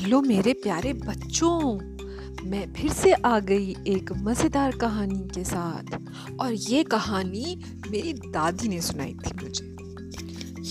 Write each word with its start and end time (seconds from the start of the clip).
Hello 0.00 0.22
मेरे 0.22 0.52
प्यारे 0.52 0.92
बच्चों। 0.92 1.74
मैं 2.50 2.72
फिर 2.72 2.92
से 2.92 3.12
आ 3.12 3.38
गई 3.38 3.70
एक 3.70 4.12
मज़ेदार 4.12 4.72
कहानी 4.72 5.28
के 5.34 5.44
साथ। 5.44 5.98
और 6.40 6.52
ये 6.52 6.84
कहानी 6.84 7.60
मेरी 7.90 8.12
दादी 8.12 8.68
ने 8.68 8.80
सुनाई 8.80 9.14
थी 9.14 9.44
मुझे। 9.44 9.76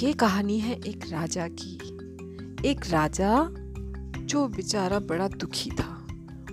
ये 0.07 0.13
कहानी 0.13 0.59
है 0.59 0.79
एक 0.87 1.05
राजा 1.09 1.47
की। 1.47 1.79
एक 2.69 2.81
राजा 2.89 3.47
जो 4.19 4.47
बेचारा 4.47 4.99
बड़ा 4.99 5.27
दुखी 5.27 5.69
था। 5.69 6.07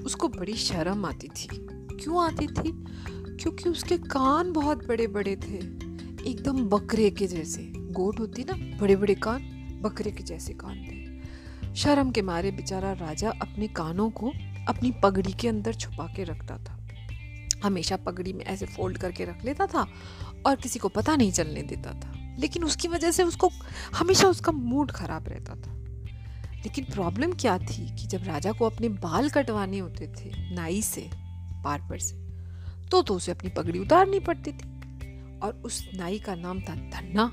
उसको 0.04 0.28
बड़ी 0.28 0.54
शर्म 0.54 1.04
आती 1.04 1.28
थी। 1.28 1.48
क्यों 1.72 2.24
आती 2.24 2.46
थी? 2.46 2.84
क्योंकि 3.36 3.68
उसके 3.68 3.98
कान 3.98 4.52
बहुत 4.52 4.88
बड़े 4.88 5.06
बड़े 5.06 5.36
थे। 5.36 5.56
एकदम 6.30 6.68
बकरे 6.68 7.10
के 7.10 7.26
जैसे। 7.26 7.72
गोट 7.76 8.20
होती 8.20 8.44
ना 8.44 8.78
बड़े 8.80 8.96
बड़े 8.96 9.14
कान, 9.14 9.42
बकरे 9.82 10.10
के 10.10 10.22
जैसे 10.22 10.52
कान 10.52 10.74
थे। 10.74 11.05
शर्म 11.76 12.10
के 12.10 12.22
मारे 12.22 12.50
बेचारा 12.50 12.92
राजा 12.92 13.30
अपने 13.30 13.68
कानों 13.68 14.10
को 14.10 14.32
अपनी 14.68 14.90
पगड़ी 14.90 15.32
के 15.32 15.48
अंदर 15.48 15.74
छुपा 15.74 16.12
के 16.16 16.24
रखता 16.24 16.58
था। 16.58 16.88
हमेशा 17.64 17.96
पगड़ी 17.96 18.32
में 18.32 18.44
ऐसे 18.44 18.66
फोल्ड 18.66 18.98
करके 18.98 19.24
रख 19.24 19.44
लेता 19.44 19.66
था 19.66 19.86
और 20.46 20.56
किसी 20.56 20.78
को 20.78 20.88
पता 20.88 21.16
नहीं 21.16 21.32
चलने 21.32 21.62
देता 21.62 21.92
था। 21.92 22.36
लेकिन 22.38 22.64
उसकी 22.64 22.88
वजह 22.88 23.10
से 23.10 23.22
उसको 23.22 23.50
हमेशा 23.94 24.28
उसका 24.28 24.52
मूड 24.52 24.90
खराब 24.90 25.28
रहता 25.28 25.54
था। 25.54 25.74
लेकिन 26.54 26.84
प्रॉब्लम 26.84 27.32
क्या 27.32 27.58
थी 27.58 27.96
कि 27.96 28.06
जब 28.06 28.24
राजा 28.24 28.52
को 28.52 28.64
अपने 28.64 28.88
बाल 28.88 29.30
कटवाने 29.30 29.78
होते 29.78 30.06
थे 30.06 30.54
नाई 30.54 30.82
से, 30.82 31.10
बार्बर 31.62 31.98
से 31.98 32.16
तो 32.88 33.02
तो 33.02 33.14
उसे 33.14 33.32
अपनी 33.32 33.50
पगड़ी 33.50 33.78
उतारनी 33.78 34.20
पड़ती 34.20 34.52
थी। 34.52 34.76
और 35.38 35.62
उस 35.64 35.90
नाई 35.94 36.18
का 36.18 36.34
नाम 36.34 36.60
था 36.60 36.74
धन्ना। 36.74 37.32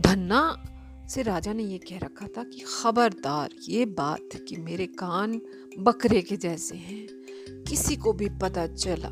धन्ना 0.00 0.64
से 1.10 1.22
राजा 1.22 1.52
ने 1.52 1.62
ये 1.62 1.78
कह 1.78 1.98
रखा 1.98 2.26
था 2.26 2.42
कि 2.44 2.60
खबरदार 2.66 3.50
ये 3.68 3.84
बात 3.84 4.36
कि 4.48 4.56
मेरे 4.56 4.86
कान 4.98 5.40
बकरे 5.78 6.20
के 6.22 6.36
जैसे 6.36 6.76
हैं, 6.76 7.06
किसी 7.68 7.96
को 7.96 8.12
भी 8.12 8.28
पता 8.42 8.66
चला 8.66 9.08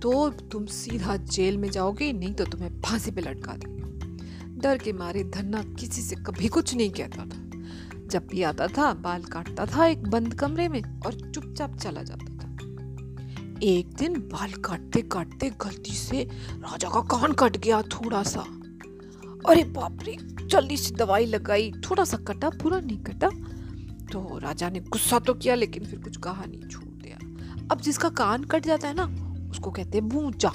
तो 0.00 0.28
तुम 0.30 0.64
सीधा 0.66 1.16
जेल 1.16 1.56
में 1.56 1.68
जाओगे, 1.70 2.12
नहीं 2.12 2.32
तो 2.34 2.44
तुम्हें 2.44 2.80
फांसी 2.82 3.10
पे 3.10 3.20
लटका 3.20 3.52
देंगे। 3.56 4.60
डर 4.60 4.78
के 4.78 4.92
मारे 4.92 5.22
धन्ना 5.24 5.62
किसी 5.74 6.02
से 6.02 6.16
कभी 6.16 6.48
कुछ 6.48 6.74
नहीं 6.74 6.90
कहता 6.90 7.24
था। 7.24 8.08
जब 8.08 8.26
भी 8.26 8.42
आता 8.42 8.66
था, 8.68 8.92
बाल 8.94 9.22
काटता 9.24 9.66
था 9.66 9.86
एक 9.86 10.02
बंद 10.02 10.34
कमरे 10.34 10.68
में 10.68 10.82
और 10.82 11.14
चुपचाप 11.30 11.76
चला 11.76 12.02
जाता 12.02 12.34
था। 12.34 12.50
एक 13.62 13.94
दिन 13.94 14.18
बाल 14.32 14.52
काटते 14.60 15.02
काटते 15.02 15.50
गलती 15.60 15.94
से 15.96 16.24
राजा 16.50 16.88
का 16.88 17.00
कान 17.10 17.32
कट 17.32 17.56
गया 17.56 17.80
थोड़ा 17.92 18.22
सा। 18.22 18.44
अरे 19.48 19.64
बाप 19.64 19.98
रे, 20.02 20.16
जल्दी 20.46 20.76
से 20.76 20.94
दवाई 20.94 21.26
लगाई, 21.26 21.72
थोड़ा 21.72 22.04
सा 22.04 22.16
कटा 22.16 22.50
पूरा 22.50 22.80
नहीं 22.80 22.98
कटा। 22.98 23.28
तो 24.12 24.38
राजा 24.38 24.70
ने 24.70 24.80
गुस्सा 24.80 25.18
तो 25.18 25.34
किया, 25.34 25.54
लेकिन 25.54 25.84
फिर 25.84 25.98
कुछ 25.98 26.16
कहा 26.16 26.44
नहीं, 26.44 26.62
छोड़ 26.62 26.84
दिया। 26.84 27.18
अब 27.70 27.80
जिसका 27.80 28.08
कान 28.08 28.44
कट 28.44 28.66
जाता 28.66 28.88
है 28.88 28.94
ना, 28.94 29.32
उसको 29.50 29.70
कहते 29.70 29.98
हैं 29.98 30.08
बूचा 30.08 30.52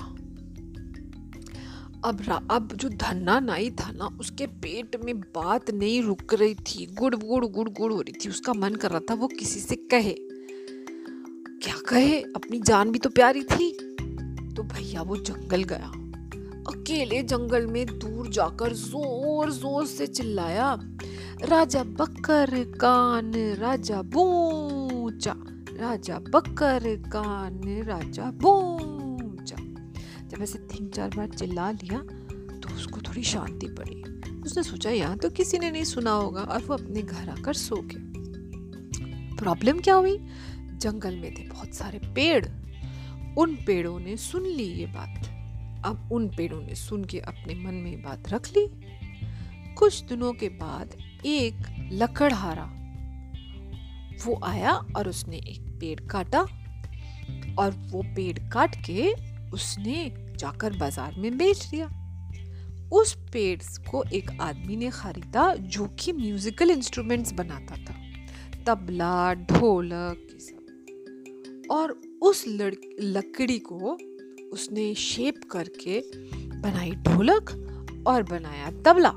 अब 2.06 2.48
अब 2.52 2.74
जो 2.76 2.90
धन्ना 2.90 3.40
नाई 3.40 3.72
था 3.72 3.92
ना, 3.92 4.18
उसके 4.20 4.48
पेट 4.48 5.04
में 5.06 5.20
बात 5.20 5.72
नहीं 5.72 6.02
रुक 6.02 6.34
रही 6.34 6.56
थी। 6.56 6.86
गुड़ 6.86 7.16
गुड़ 7.16 7.46
गुड़ 7.46 7.70
गुड़ 7.70 7.94
हो 7.94 8.02
रही 8.02 8.14
थी। 8.14 8.30
उसका 8.30 8.54
मन 8.54 8.76
कर 8.76 8.92
रहा 8.92 9.00
था, 9.00 9.14
वो 9.14 9.28
किसी 9.28 9.60
से 9.60 9.76
कहे। 9.76 10.16
क्या 11.64 11.76
कहे? 11.90 12.22
अपनी 12.22 12.60
जान 12.60 12.92
भी 12.92 13.00
तो 13.00 13.10
प्यारी 13.10 13.44
थी। 13.44 13.72
तो 14.56 14.64
भैया 14.64 15.02
वो 15.02 15.18
जंगल 15.18 15.64
गया। 15.64 16.07
अकेले 16.70 17.22
जंगल 17.24 17.66
में 17.68 17.86
दूर 18.00 18.28
जाकर 18.30 18.74
ज़ोर 18.74 19.52
ज़ोर 19.52 19.86
से 19.86 20.08
चिल्लाया, 20.08 20.74
राजा 21.44 21.84
बकर 21.84 22.64
कान, 22.74 23.32
राजा 23.56 24.02
बूचा, 24.02 25.36
राजा 25.80 26.20
बकर 26.20 26.96
कान, 27.08 27.62
राजा 27.84 28.32
बूचा। 28.44 29.56
जब 30.28 30.42
ऐसे 30.44 30.60
तीन 30.60 30.90
चार 30.90 31.10
बार 31.18 31.28
चिल्ला 31.30 31.70
लिया 31.72 32.00
तो 32.60 32.76
उसको 32.76 33.02
थोड़ी 33.02 33.24
शांति 33.24 33.68
पड़ी। 33.68 34.02
उसने 34.42 34.64
सोचा, 34.64 34.90
यहाँ 34.90 35.18
तो 35.18 35.30
किसी 35.30 35.60
ने 35.60 35.72
नहीं 35.72 35.84
सुना 35.84 36.12
होगा। 36.12 36.42
और 36.42 36.64
वो 36.64 36.74
अपने 36.74 37.02
घर 37.02 37.30
आकर 37.30 37.54
सो 37.54 37.76
गया। 37.84 39.36
प्रॉब्लम 39.36 39.80
क्या 39.80 39.96
हुई? 39.96 40.18
जंगल 40.74 41.16
में 41.16 41.34
थे 41.34 41.48
बहुत 41.50 41.74
सारे 41.74 42.00
पेड़। 42.16 42.46
उन 43.40 43.56
पेड़ों 43.68 44.00
ने 44.00 44.18
सुन 44.18 44.46
ली 44.46 44.64
ये 44.64 44.86
बात। 44.86 45.34
अब 45.86 46.10
उन 46.12 46.28
पेड़ों 46.28 46.62
ने 46.62 46.76
सुन 46.76 47.04
के 47.06 47.20
अपने 47.20 47.56
मन 47.56 47.74
में 47.76 48.02
बात 48.02 48.30
रख 48.30 48.48
ली। 48.48 48.68
कुछ 49.74 50.02
दिनों 50.02 50.34
के 50.34 50.50
बाद 50.50 50.96
एक 51.26 51.56
लकड़हारा, 51.94 52.64
वो 54.26 54.40
आया 54.44 54.74
और 54.98 55.08
उसने 55.10 55.38
एक 55.38 55.62
पेड़ 55.80 56.00
काटा 56.08 56.42
और 57.60 57.72
वो 57.92 58.02
पेड़ 58.16 58.38
काट 58.50 58.76
के 58.86 59.12
उसने 59.52 60.12
जाकर 60.38 60.78
बाज़ार 60.78 61.16
में 61.18 61.38
बेच 61.38 61.66
दिया। 61.66 61.88
उस 62.94 63.14
पेड़ 63.34 63.60
को 63.90 64.04
एक 64.14 64.30
आदमी 64.42 64.76
ने 64.76 64.90
खरीदा 64.90 65.54
जो 65.56 65.86
कि 66.00 66.12
म्यूजिकल 66.14 66.72
इंस्ट्रूमेंट्स 66.72 67.32
बनाता 67.34 67.76
था। 67.78 67.96
तबला, 68.66 69.34
ढोलक 69.34 70.28
और 71.72 71.92
उस 72.22 72.44
लकड़ी 72.48 73.58
को 73.62 73.98
उसने 74.54 74.96
शेप 74.96 75.36
करके 75.52 76.04
बनाई 76.60 76.92
ढोलक 76.92 77.50
और 78.08 78.24
बनाया 78.24 78.72
तबला। 78.72 79.10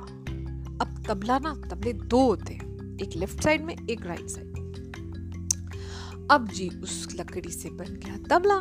अब 0.81 1.05
तबला 1.09 1.39
ना, 1.39 1.55
तबले 1.55 1.93
दो 1.93 2.21
होते 2.21 2.55
हैं, 2.55 2.99
एक 3.03 3.11
लेफ़्ट 3.17 3.43
साइड 3.43 3.65
में, 3.65 3.77
एक 3.91 4.07
राइट 4.07 4.29
साइड 4.29 4.51
अब 6.31 6.49
जी 6.49 6.69
उस 6.69 7.09
लकड़ी 7.21 7.51
से 7.51 7.71
बन 7.71 7.85
गया 7.85 8.17
तबला 8.17 8.57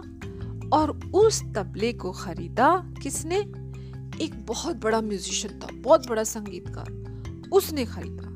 और 0.77 1.11
उस 1.13 1.43
तबले 1.43 1.93
को 1.93 2.11
खरीदा 2.11 2.93
किसने? 3.03 3.37
एक 4.25 4.45
बहुत 4.45 4.75
बड़ा 4.75 5.01
म्यूजिशियन 5.01 5.59
था, 5.59 5.67
बहुत 5.73 6.07
बड़ा 6.07 6.23
संगीतकार। 6.23 6.99
उसने 7.51 7.85
खरीदा 7.85 8.29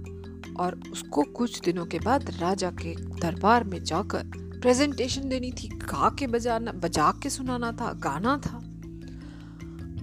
और 0.63 0.79
उसको 0.91 1.23
कुछ 1.23 1.59
दिनों 1.59 1.85
के 1.85 1.99
बाद 1.99 2.29
राजा 2.39 2.71
के 2.71 2.95
दरबार 2.95 3.63
में 3.63 3.83
जाकर 3.83 4.42
प्रेजेंटेशन 4.63 5.29
देनी 5.29 5.51
थी, 5.51 5.67
गा 5.67 6.15
के 6.19 6.27
बजाना, 6.27 6.71
बजा 6.71 7.11
के 7.23 7.29
सुनाना 7.29 7.71
था, 7.71 7.93
गाना 7.93 8.37
था। 8.37 8.57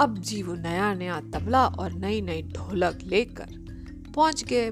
अब 0.05 0.17
जी 0.19 0.43
वो 0.43 0.55
नया 0.55 0.95
नया 0.95 1.21
तबला 1.21 1.67
और 1.67 1.93
नई 1.93 2.21
नई 2.21 2.43
ढोलक 2.43 2.99
लेकर 3.07 3.47
पहुँच 4.15 4.45
गए 4.45 4.71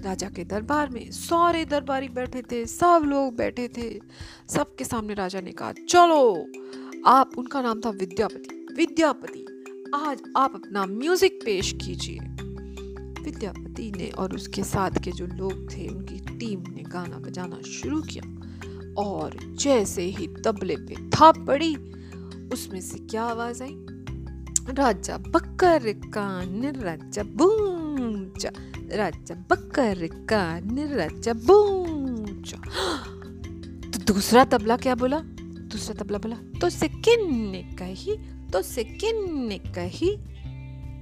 राजा 0.00 0.28
के 0.28 0.44
दरबार 0.44 0.90
में। 0.90 1.10
सारे 1.10 1.64
दरबारी 1.64 2.08
बैठे 2.08 2.42
थे, 2.42 2.66
सब 2.66 3.02
लोग 3.06 3.36
बैठे 3.36 3.68
थे। 3.68 4.00
सबके 4.48 4.84
सामने 4.84 5.14
राजा 5.14 5.40
ने 5.40 5.52
कहा, 5.52 5.72
चलो, 5.72 6.46
आप, 7.06 7.30
उनका 7.38 7.62
नाम 7.62 7.80
था 7.80 7.90
विद्यापति। 7.90 8.66
विद्यापति, 8.76 9.46
आज 9.94 10.22
आप 10.36 10.54
अपना 10.54 10.86
म्यूज़िक 10.86 11.40
पेश 11.44 11.72
कीजिए। 11.72 12.18
विद्यापति 13.22 13.92
ने 13.96 14.08
और 14.08 14.34
उसके 14.34 14.64
साथ 14.64 14.90
के 15.04 15.12
जो 15.12 15.26
लोग 15.26 15.72
थे, 15.72 15.88
उनकी 15.88 16.38
टीम 16.38 16.60
ने 16.60 16.82
गाना 16.82 17.18
बजाना 17.18 17.60
शुरू 17.62 18.02
किया। 18.02 18.39
और 18.98 19.56
जैसे 19.56 20.02
ही 20.02 20.26
तबले 20.26 20.76
पे 20.76 20.94
थाप 21.08 21.38
पड़ी, 21.38 21.76
उसमें 22.52 22.80
से 22.80 22.98
क्या 22.98 23.22
आवाज़ 23.22 23.62
आई? 23.62 23.76
राजा 24.70 25.18
बकर 25.18 25.92
कान, 25.92 26.72
राजा 26.76 27.22
बूचा, 27.22 28.50
राजा 28.96 29.34
बकर 29.34 30.06
कान, 30.06 30.78
राजा 30.78 31.32
बूचा। 31.32 32.56
तो 33.90 34.12
दूसरा 34.12 34.44
तबला 34.44 34.76
क्या 34.76 34.94
बोला? 34.94 35.20
दूसरा 35.42 36.04
तबला 36.04 36.18
बोला 36.18 36.36
तो 36.60 36.70
से 36.70 36.90
ने 37.26 37.62
कही 37.62 38.16
तो 38.52 38.62
से 38.62 38.82
ने 39.12 39.58
कही? 39.58 40.16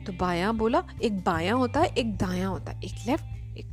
तो 0.07 0.13
बाया 0.13 0.53
बोला, 0.53 0.85
एक 1.03 1.19
बाया 1.19 1.55
होता 1.55 1.81
है, 1.81 1.95
एक 1.95 2.17
दाया 2.17 2.49
होता 2.49 2.73
है, 2.73 2.83
एक 2.83 2.95
लेफ़्ट, 3.07 3.59
एक 3.59 3.67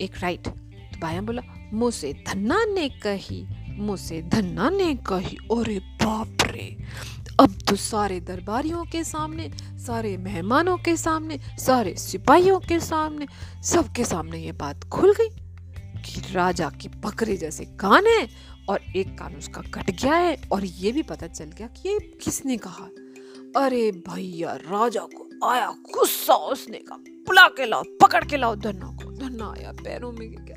एक 0.00 0.12
राइट। 0.22 0.40
तो 0.40 1.00
बाया 1.00 1.22
बोला 1.22 1.42
मुझसे 1.72 2.12
धन्ना 2.12 2.64
ने 2.64 2.88
कही, 2.88 3.46
मुझसे 3.70 4.22
धन्ना 4.22 4.70
ने 4.70 4.94
कही 4.94 5.36
अरे 5.36 5.78
बाप 5.78 6.36
रे। 6.42 6.76
अब 7.40 7.58
तो 7.68 7.76
सारे 7.76 8.20
दरबारियों 8.20 8.84
के 8.84 9.04
सामने, 9.04 9.50
सारे 9.78 10.16
मेहमानों 10.16 10.78
के 10.78 10.96
सामने, 10.96 11.38
सारे 11.58 11.94
सिपाहियों 11.94 12.60
के 12.60 12.80
सामने, 12.80 13.26
सबके 13.64 14.04
सामने 14.04 14.38
ये 14.38 14.52
बात 14.52 14.84
खुल 14.84 15.14
गई 15.20 15.28
कि 16.02 16.32
राजा 16.32 16.70
की 16.70 16.88
बकरे 16.88 17.36
जैसे 17.36 17.64
कान 17.64 18.06
है 18.06 18.28
और 18.68 18.80
एक 18.96 19.18
कान 19.18 19.34
उसका 19.36 19.60
कट 19.60 19.90
गया 19.90 20.14
है 20.14 20.36
और 20.52 20.64
ये 20.64 20.92
भी 20.92 21.02
पता 21.02 21.26
चल 21.26 21.44
गया 21.44 21.66
कि 21.66 21.88
ये 21.88 21.98
किसने 21.98 22.56
कहा। 22.56 22.88
अरे 23.64 23.92
भैया, 23.92 24.52
राजा 24.52 25.00
को 25.00 25.48
आया 25.48 25.66
गुस्सा, 25.66 26.34
उसने 26.34 26.78
कहा, 26.78 26.96
बुला 26.98 27.46
के 27.46 27.66
लाओ, 27.66 27.82
पकड़ 27.82 28.24
के 28.24 28.36
लाओ, 28.36 28.56
धन्ना। 28.56 28.97
को 29.18 29.28
धन्ना 29.28 29.54
आया 29.58 29.72
पैरों 29.72 30.12
में 30.12 30.30
गया 30.30 30.56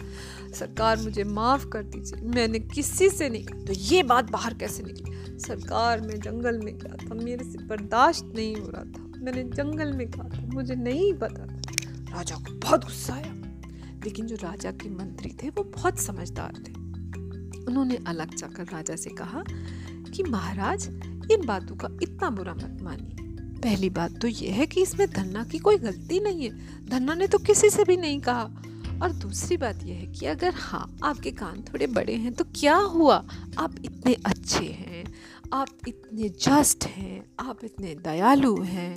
सरकार 0.51 0.97
मुझे 0.97 1.23
माफ़ 1.23 1.67
कर 1.67 1.83
दीजिए। 1.83 2.21
मैंने 2.21 2.59
किसी 2.59 3.09
से 3.09 3.29
नहीं 3.29 3.45
तो 3.45 3.73
ये 3.73 4.03
बात 4.03 4.31
बाहर 4.31 4.53
कैसे 4.53 4.83
निकली? 4.83 5.39
सरकार 5.39 6.01
में, 6.01 6.19
जंगल 6.19 6.59
में 6.59 6.77
गया 6.77 7.09
था? 7.09 7.13
मेरे 7.13 7.45
से 7.45 7.57
बर्दाश्त 7.57 8.31
नहीं 8.35 8.55
हो 8.55 8.69
रहा 8.69 8.83
था। 8.83 9.11
मैंने 9.17 9.43
जंगल 9.43 9.93
में 9.93 10.11
कहा 10.11 10.23
था, 10.23 10.45
मुझे 10.53 10.75
नहीं 10.75 11.13
पता 11.13 11.45
था। 11.45 11.61
राजा 12.17 12.35
को 12.35 12.53
बहुत 12.53 12.83
गुस्सा 12.83 13.13
आया। 13.13 13.33
लेकिन 14.05 14.25
जो 14.25 14.35
राजा 14.35 14.71
के 14.71 14.89
मंत्री 14.89 15.37
थे, 15.43 15.49
वो 15.49 15.63
बहुत 15.63 15.99
समझदार 15.99 16.53
थे। 16.57 16.71
उन्होंने 17.63 17.99
अलग 18.07 18.35
जाकर 18.35 18.63
राजा 18.63 18.95
से 18.95 19.09
कहा 19.09 19.43
कि 20.13 20.23
महाराज, 20.23 20.87
इन 21.31 21.45
बातों 21.45 21.75
का 21.75 21.89
इतना 22.01 22.29
बुरा 22.29 22.53
मत 22.53 22.77
मानिए। 22.81 23.30
पहली 23.63 23.89
बात 23.89 24.19
तो 24.21 24.27
यह 24.27 24.53
है 24.53 24.65
कि 24.65 24.81
इसमें 24.81 25.07
धन्ना 25.09 25.43
की 25.43 25.59
कोई 25.59 25.77
गलती 25.77 26.19
नहीं 26.19 26.49
है। 26.49 26.87
धन्ना 26.89 27.13
ने 27.13 27.27
तो 27.27 27.37
किसी 27.37 27.69
से 27.69 27.83
भी 27.83 27.97
नहीं 27.97 28.19
कहा। 28.19 28.43
और 29.03 29.11
दूसरी 29.11 29.57
बात 29.57 29.83
यह 29.83 29.95
है 29.95 30.07
कि 30.07 30.25
अगर 30.25 30.53
हाँ 30.55 30.97
आपके 31.03 31.31
कान 31.31 31.61
थोड़े 31.61 31.87
बड़े 31.87 32.15
हैं 32.15 32.33
तो 32.33 32.43
क्या 32.55 32.75
हुआ? 32.75 33.15
आप 33.57 33.75
इतने 33.85 34.13
अच्छे 34.25 34.65
हैं, 34.65 35.03
आप 35.53 35.87
इतने 35.87 36.29
जस्ट 36.29 36.85
हैं, 36.87 37.23
आप 37.39 37.63
इतने 37.63 37.95
दयालु 37.95 38.55
हैं, 38.61 38.91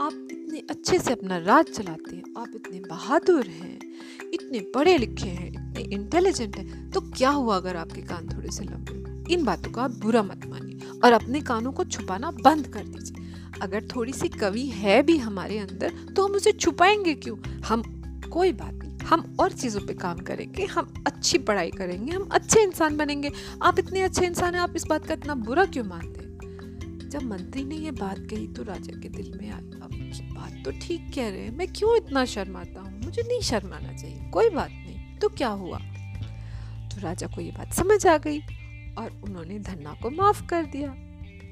आप 0.00 0.28
इतने 0.32 0.62
अच्छे 0.70 0.98
से 0.98 1.12
अपना 1.12 1.38
राज 1.38 1.64
चलाते 1.64 2.16
हैं, 2.16 2.22
आप 2.38 2.52
इतने 2.54 2.80
बहादुर 2.80 3.46
हैं, 3.46 3.78
इतने 4.34 4.60
पढ़े 4.74 4.96
लिखे 4.98 5.28
हैं, 5.28 5.48
इतने 5.48 5.82
इंटेलिजेंट 5.94 6.56
हैं 6.56 6.90
तो 6.90 7.00
क्या 7.00 7.30
हुआ 7.30 7.56
अगर 7.56 7.76
आपके 7.76 8.02
कान 8.02 8.28
थोड़े 8.28 8.50
से 8.50 8.64
लंबे 8.64 9.34
इन 9.34 9.44
बातों 9.44 9.70
का 9.70 9.82
आप 9.82 9.90
बुरा 9.96 10.22
मत 10.22 10.46
मानिए 10.46 10.98
और 11.04 11.12
अपने 11.12 11.40
कानों 11.40 11.72
को 11.72 11.84
छुपाना 11.84 12.30
बंद 12.30 12.68
कर 12.68 12.84
दीजिए। 12.84 13.17
अगर 13.62 13.84
थोड़ी 13.86 14.12
सी 14.12 14.28
कवि 14.28 14.66
है 14.66 15.02
भी 15.02 15.16
हमारे 15.18 15.58
अंदर 15.58 15.92
तो 16.16 16.26
हम 16.26 16.32
उसे 16.32 16.52
छुपाएँगे 16.52 17.14
क्यों? 17.14 17.36
हम, 17.60 17.82
कोई 18.32 18.52
बात 18.52 18.74
नहीं, 18.74 18.98
हम 18.98 19.36
और 19.40 19.52
चीज़ों 19.52 19.80
पे 19.80 19.94
काम 19.94 20.18
करेंगे, 20.18 20.64
हम 20.64 20.92
अच्छी 21.06 21.38
पढ़ाई 21.38 21.70
करेंगे, 21.70 22.12
हम 22.12 22.28
अच्छे 22.32 22.62
इंसान 22.62 22.96
बनेंगे। 22.96 23.30
आप 23.62 23.78
इतने 23.78 24.02
अच्छे 24.02 24.26
इंसान 24.26 24.54
हैं, 24.54 24.60
आप 24.60 24.76
इस 24.76 24.86
बात 24.86 25.06
का 25.06 25.14
इतना 25.14 25.34
बुरा 25.34 25.64
क्यों 25.64 25.84
मानते 25.84 26.20
हैं? 26.20 27.08
जब 27.08 27.22
मंत्री 27.22 27.64
ने 27.64 27.74
ये 27.74 27.90
बात 27.90 28.18
कही 28.20 28.46
तो 28.48 28.62
राजा 28.62 29.00
के 29.00 29.08
दिल 29.08 29.38
में 29.42 29.48
आया 29.50 29.56
अब 29.56 29.90
बात 30.34 30.62
तो 30.64 30.70
ठीक 30.70 31.10
कह 31.14 31.28
रहे 31.28 31.40
हैं, 31.40 31.56
मैं 31.56 31.66
क्यों 31.72 31.96
इतना 31.96 32.24
शर्माता 32.24 32.80
हूँ? 32.80 33.00
मुझे 33.04 33.22
नहीं 33.22 33.40
शर्माना 33.40 33.96
चाहिए, 33.96 34.30
कोई 34.30 34.50
बात 34.50 34.70
नहीं 34.70 35.18
तो 35.18 35.28
क्या 35.28 35.48
हुआ? 35.48 35.78
तो 36.88 37.00
राजा 37.00 37.26
को 37.26 37.40
ये 37.40 37.50
बात 37.50 37.72
समझ 37.72 38.06
आ 38.06 38.16
गई, 38.18 38.38
और 38.98 39.20
उन्होंने 39.24 39.58
धन्ना 39.58 39.96
को 40.02 40.10
माफ़ 40.10 40.46
कर 40.46 40.62
दिया। 40.62 40.94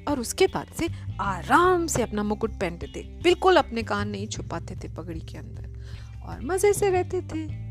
और 0.07 0.19
उसके 0.19 0.47
बाद 0.47 0.67
से 0.67 0.87
आराम 1.21 1.87
से 1.87 2.01
अपना 2.01 2.23
मुकुट 2.23 2.51
पहनते 2.53 2.87
थे। 2.87 3.03
बिल्कुल 3.03 3.55
अपने 3.55 3.83
कान 3.83 4.09
नहीं 4.09 4.27
छुपाते 4.27 4.75
थे 4.75 4.87
पगड़ी 4.87 5.19
के 5.19 5.37
अंदर। 5.37 5.67
और 6.25 6.39
मज़े 6.41 6.73
से 6.73 6.89
रहते 6.89 7.21
थे। 7.21 7.67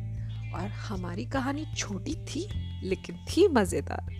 और 0.52 0.68
हमारी 0.68 1.24
कहानी 1.24 1.66
छोटी 1.76 2.14
थी, 2.14 2.48
लेकिन 2.82 3.16
थी 3.16 3.48
मज़ेदार। 3.48 4.16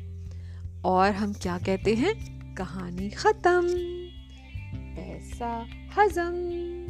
और 0.85 1.13
हम 1.13 1.33
क्या 1.33 1.59
कहते 1.59 1.95
हैं? 1.95 2.37
कहानी 2.55 3.11
ख़त्म। 3.11 3.69
पैसा 4.97 5.67
हजम। 5.99 6.86